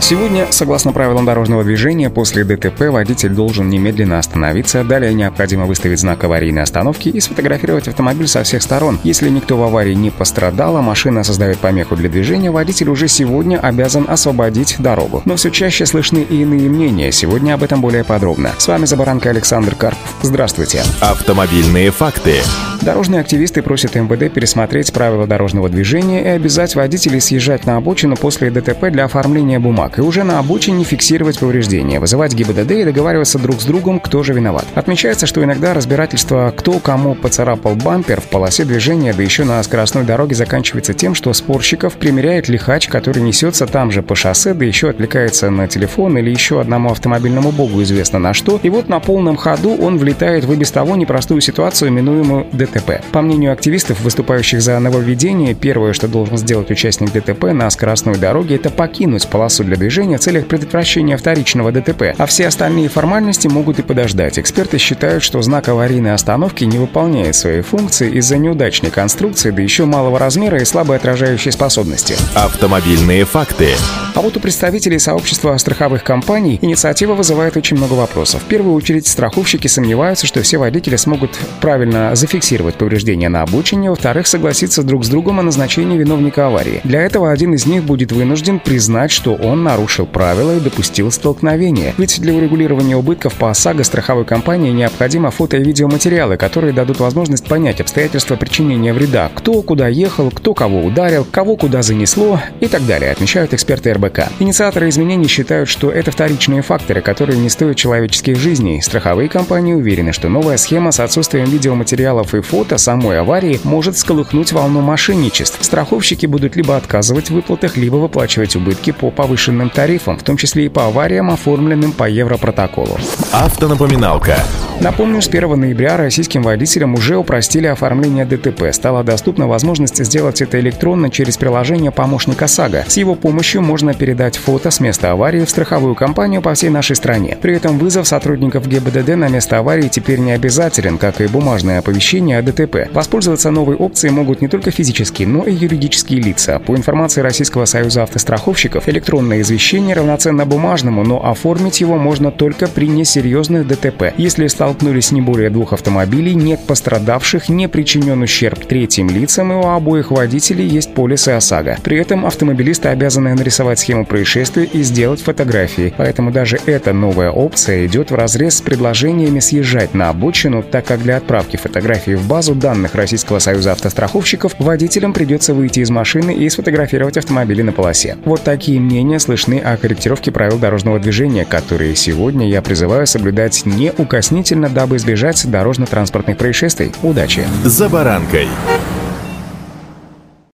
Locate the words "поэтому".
165.96-166.30